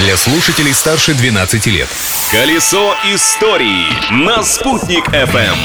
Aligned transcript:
для 0.00 0.16
слушателей 0.16 0.72
старше 0.72 1.12
12 1.12 1.66
лет. 1.66 1.88
Колесо 2.30 2.94
истории 3.12 3.84
на 4.10 4.42
«Спутник 4.42 5.06
FM. 5.08 5.56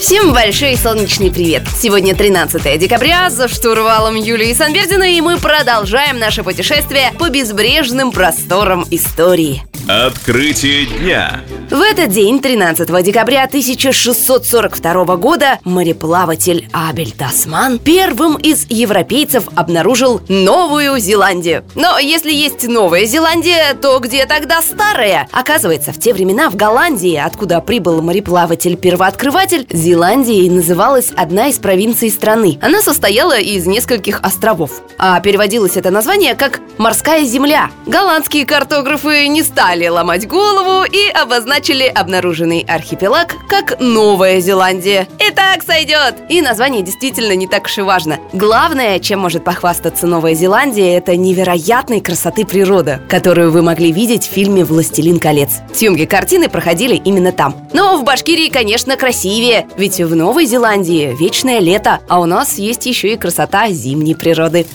Всем 0.00 0.32
большой 0.32 0.76
солнечный 0.76 1.30
привет! 1.30 1.62
Сегодня 1.78 2.16
13 2.16 2.76
декабря, 2.78 3.30
за 3.30 3.46
штурвалом 3.46 4.16
Юлии 4.16 4.52
Санбердина, 4.52 5.04
и 5.14 5.20
мы 5.20 5.38
продолжаем 5.38 6.18
наше 6.18 6.42
путешествие 6.42 7.12
по 7.20 7.30
безбрежным 7.30 8.10
просторам 8.10 8.84
истории. 8.90 9.62
Открытие 9.88 10.86
дня. 10.86 11.40
В 11.68 11.80
этот 11.80 12.10
день, 12.10 12.40
13 12.40 13.02
декабря 13.02 13.44
1642 13.44 15.16
года, 15.16 15.58
мореплаватель 15.64 16.68
Абель 16.72 17.10
Тасман 17.10 17.80
первым 17.80 18.36
из 18.36 18.66
европейцев 18.68 19.44
обнаружил 19.56 20.20
Новую 20.28 21.00
Зеландию. 21.00 21.64
Но 21.74 21.98
если 21.98 22.30
есть 22.30 22.68
Новая 22.68 23.06
Зеландия, 23.06 23.74
то 23.74 23.98
где 23.98 24.26
тогда 24.26 24.62
старая? 24.62 25.28
Оказывается, 25.32 25.92
в 25.92 25.98
те 25.98 26.14
времена 26.14 26.48
в 26.48 26.54
Голландии, 26.54 27.16
откуда 27.16 27.60
прибыл 27.60 28.02
мореплаватель-первооткрыватель, 28.02 29.66
Зеландией 29.70 30.48
называлась 30.48 31.10
одна 31.16 31.48
из 31.48 31.58
провинций 31.58 32.10
страны. 32.10 32.58
Она 32.62 32.82
состояла 32.82 33.38
из 33.38 33.66
нескольких 33.66 34.20
островов. 34.20 34.82
А 34.98 35.18
переводилось 35.20 35.76
это 35.76 35.90
название 35.90 36.36
как 36.36 36.60
«морская 36.78 37.24
земля». 37.24 37.70
Голландские 37.86 38.46
картографы 38.46 39.26
не 39.26 39.42
стали 39.42 39.71
стали 39.72 39.88
ломать 39.88 40.28
голову 40.28 40.84
и 40.84 41.08
обозначили 41.08 41.84
обнаруженный 41.84 42.62
архипелаг 42.68 43.36
как 43.48 43.80
Новая 43.80 44.38
Зеландия. 44.38 45.08
И 45.18 45.32
так 45.32 45.62
сойдет! 45.62 46.16
И 46.28 46.42
название 46.42 46.82
действительно 46.82 47.34
не 47.34 47.46
так 47.46 47.64
уж 47.64 47.78
и 47.78 47.80
важно. 47.80 48.18
Главное, 48.34 48.98
чем 48.98 49.20
может 49.20 49.44
похвастаться 49.44 50.06
Новая 50.06 50.34
Зеландия, 50.34 50.98
это 50.98 51.16
невероятной 51.16 52.02
красоты 52.02 52.44
природа, 52.44 53.00
которую 53.08 53.50
вы 53.50 53.62
могли 53.62 53.92
видеть 53.92 54.28
в 54.28 54.30
фильме 54.30 54.62
«Властелин 54.62 55.18
колец». 55.18 55.62
Съемки 55.72 56.04
картины 56.04 56.50
проходили 56.50 56.96
именно 56.96 57.32
там. 57.32 57.56
Но 57.72 57.96
в 57.96 58.04
Башкирии, 58.04 58.50
конечно, 58.50 58.98
красивее, 58.98 59.68
ведь 59.78 60.00
в 60.00 60.14
Новой 60.14 60.44
Зеландии 60.44 61.16
вечное 61.18 61.60
лето, 61.60 62.00
а 62.10 62.20
у 62.20 62.26
нас 62.26 62.58
есть 62.58 62.84
еще 62.84 63.14
и 63.14 63.16
красота 63.16 63.70
зимней 63.70 64.14
природы. 64.14 64.66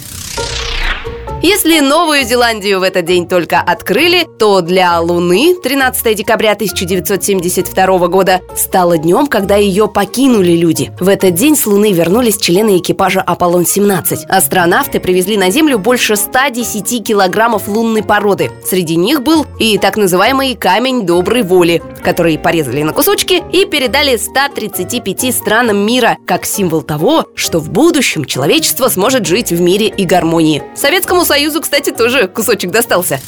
Если 1.50 1.80
Новую 1.80 2.26
Зеландию 2.26 2.82
в 2.82 2.84
этот 2.84 3.06
день 3.06 3.26
только 3.26 3.62
открыли, 3.62 4.28
то 4.38 4.60
для 4.60 5.00
Луны 5.00 5.56
13 5.56 6.14
декабря 6.14 6.52
1972 6.52 8.08
года 8.10 8.42
стало 8.54 8.98
днем, 8.98 9.28
когда 9.28 9.56
ее 9.56 9.88
покинули 9.88 10.52
люди. 10.52 10.92
В 11.00 11.08
этот 11.08 11.36
день 11.36 11.56
с 11.56 11.66
Луны 11.66 11.94
вернулись 11.94 12.36
члены 12.36 12.80
экипажа 12.80 13.22
Аполлон-17. 13.26 14.26
Астронавты 14.28 15.00
привезли 15.00 15.38
на 15.38 15.50
Землю 15.50 15.80
больше 15.80 16.18
110 16.18 17.08
килограммов 17.08 17.70
лунной 17.70 18.04
породы. 18.04 18.52
Среди 18.66 18.98
них 18.98 19.24
был 19.24 19.46
и 19.58 19.78
так 19.78 19.96
называемый 19.96 20.54
камень 20.56 21.06
доброй 21.06 21.44
воли, 21.44 21.82
который 22.04 22.38
порезали 22.38 22.84
на 22.84 22.92
кусочки 22.92 23.42
и 23.54 23.64
передали 23.64 24.18
135 24.18 25.34
странам 25.34 25.78
мира 25.78 26.18
как 26.28 26.46
символ 26.46 26.82
того, 26.82 27.26
что 27.36 27.60
в 27.60 27.70
будущем 27.70 28.26
человечество 28.26 28.90
сможет 28.90 29.26
жить 29.26 29.54
в 29.54 29.62
мире 29.62 29.88
и 29.88 30.04
гармонии. 30.04 30.62
Советскому 30.76 31.24
Союзу, 31.24 31.37
кстати, 31.62 31.92
тоже 31.92 32.28
кусочек 32.28 32.72
достался. 32.72 33.20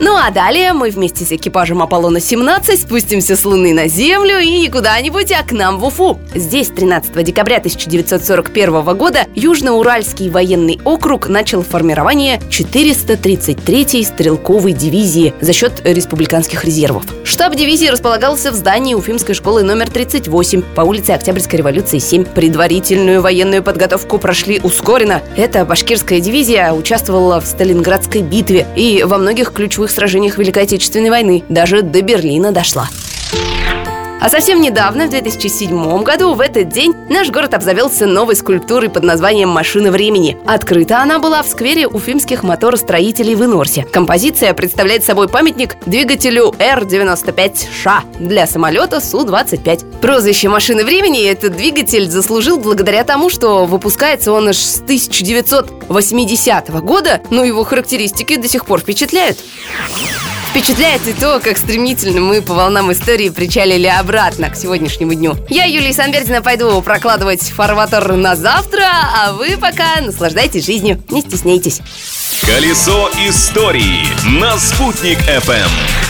Ну 0.00 0.14
а 0.14 0.30
далее 0.30 0.74
мы 0.74 0.90
вместе 0.90 1.24
с 1.24 1.32
экипажем 1.32 1.82
Аполлона-17 1.82 2.76
спустимся 2.76 3.34
с 3.34 3.44
Луны 3.44 3.74
на 3.74 3.88
Землю 3.88 4.38
и 4.38 4.60
не 4.60 4.68
куда-нибудь, 4.68 5.32
а 5.32 5.42
к 5.42 5.50
нам 5.50 5.78
в 5.78 5.86
Уфу. 5.86 6.20
Здесь 6.36 6.68
13 6.68 7.24
декабря 7.24 7.56
1941 7.56 8.96
года 8.96 9.26
Южно-Уральский 9.34 10.30
военный 10.30 10.78
округ 10.84 11.28
начал 11.28 11.62
формирование 11.62 12.40
433-й 12.48 14.04
стрелковой 14.04 14.72
дивизии 14.72 15.34
за 15.40 15.52
счет 15.52 15.82
республиканских 15.82 16.64
резервов. 16.64 17.02
Штаб 17.24 17.56
дивизии 17.56 17.88
располагался 17.88 18.52
в 18.52 18.54
здании 18.54 18.94
Уфимской 18.94 19.34
школы 19.34 19.64
номер 19.64 19.90
38 19.90 20.62
по 20.76 20.82
улице 20.82 21.10
Октябрьской 21.10 21.58
революции 21.58 21.98
7. 21.98 22.24
Предварительную 22.24 23.20
военную 23.20 23.64
подготовку 23.64 24.18
прошли 24.18 24.60
ускоренно. 24.62 25.22
Эта 25.36 25.64
башкирская 25.64 26.20
дивизия 26.20 26.72
участвовала 26.72 27.40
в 27.40 27.46
Сталинградской 27.46 28.22
битве 28.22 28.64
и 28.76 29.02
во 29.02 29.18
многих 29.18 29.52
ключевых 29.52 29.87
сражениях 29.90 30.38
Великой 30.38 30.64
Отечественной 30.64 31.10
войны. 31.10 31.44
Даже 31.48 31.82
до 31.82 32.02
Берлина 32.02 32.52
дошла. 32.52 32.88
А 34.20 34.28
совсем 34.28 34.60
недавно, 34.60 35.06
в 35.06 35.10
2007 35.10 36.02
году, 36.02 36.34
в 36.34 36.40
этот 36.40 36.68
день, 36.70 36.92
наш 37.08 37.30
город 37.30 37.54
обзавелся 37.54 38.04
новой 38.04 38.34
скульптурой 38.34 38.90
под 38.90 39.04
названием 39.04 39.48
«Машина 39.48 39.92
времени». 39.92 40.36
Открыта 40.44 41.00
она 41.00 41.20
была 41.20 41.44
в 41.44 41.48
сквере 41.48 41.86
уфимских 41.86 42.42
моторостроителей 42.42 43.36
в 43.36 43.44
Инорсе. 43.44 43.84
Композиция 43.84 44.54
представляет 44.54 45.04
собой 45.04 45.28
памятник 45.28 45.76
двигателю 45.86 46.52
Р-95Ш 46.58 48.02
для 48.18 48.48
самолета 48.48 49.00
Су-25. 49.00 50.00
Прозвище 50.00 50.48
«Машины 50.48 50.84
времени» 50.84 51.24
этот 51.24 51.56
двигатель 51.56 52.10
заслужил 52.10 52.58
благодаря 52.58 53.04
тому, 53.04 53.30
что 53.30 53.66
выпускается 53.66 54.32
он 54.32 54.48
аж 54.48 54.56
с 54.56 54.80
1980 54.80 56.70
года, 56.82 57.20
но 57.30 57.44
его 57.44 57.62
характеристики 57.62 58.34
до 58.34 58.48
сих 58.48 58.66
пор 58.66 58.80
впечатляют. 58.80 59.38
Впечатляет 60.58 61.06
и 61.06 61.12
то, 61.12 61.38
как 61.38 61.56
стремительно 61.56 62.20
мы 62.20 62.42
по 62.42 62.52
волнам 62.52 62.90
истории 62.90 63.28
причалили 63.28 63.86
обратно 63.86 64.50
к 64.50 64.56
сегодняшнему 64.56 65.14
дню. 65.14 65.36
Я, 65.48 65.66
Юлия 65.66 65.92
Санбердина, 65.92 66.42
пойду 66.42 66.82
прокладывать 66.82 67.42
фарватер 67.42 68.16
на 68.16 68.34
завтра, 68.34 68.82
а 69.16 69.34
вы 69.34 69.56
пока 69.56 70.00
наслаждайтесь 70.00 70.66
жизнью, 70.66 71.00
не 71.10 71.20
стесняйтесь. 71.20 71.80
Колесо 72.44 73.08
истории 73.28 74.04
на 74.40 74.58
«Спутник 74.58 75.18
FM. 75.28 76.07